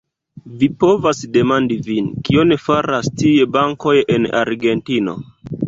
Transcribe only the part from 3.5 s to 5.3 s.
bankoj en Argentino?